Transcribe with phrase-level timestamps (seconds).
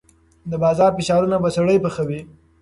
[0.51, 2.21] د بازار فشارونه به سړی پخوي.